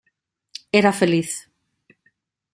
[0.79, 1.29] Era feliz.